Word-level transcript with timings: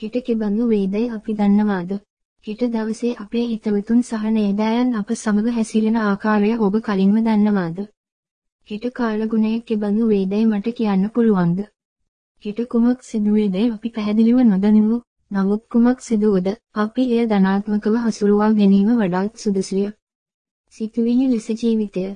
හිට 0.00 0.16
කෙබඳු 0.22 0.64
වේදයි 0.68 1.04
අපි 1.10 1.34
දන්නවාද? 1.34 1.92
හිට 2.46 2.62
දවසේ 2.68 3.12
අපේ 3.16 3.44
හිතවතුන් 3.44 4.02
සහ 4.02 4.24
නේදෑයන් 4.30 4.90
අප 4.94 5.12
සමග 5.14 5.54
හැසිරෙන 5.54 5.96
ආකාරය 5.98 6.50
ඔබ 6.60 6.74
කලින්ම 6.80 7.14
දන්නවාද? 7.20 7.78
හිට 8.68 8.84
කාලගුණය 8.92 9.52
කෙබඳු 9.62 10.08
වේදයි 10.08 10.42
මට 10.46 10.74
කියන්න 10.74 11.08
පුළුවන්ද? 11.10 11.64
හිට 12.44 12.60
කුමක් 12.68 13.00
සිදුවේදයි 13.02 13.64
අපි 13.70 13.88
පැහැදිලිව 13.90 14.38
නොදනිමු. 14.44 15.00
නමුත් 15.30 15.62
කුමක් 15.68 15.98
සිදුවද 16.00 16.52
අපි 16.76 17.02
එය 17.12 17.24
ධනාත්මකව 17.26 17.96
හසුරුවා 18.04 18.52
ගැනීම 18.52 18.90
වඩාත් 18.98 19.32
සුදුසුය. 19.38 19.88
සිතුවිලි 20.74 21.26
ලෙස 21.28 21.48
ජීවිතය 21.54 22.06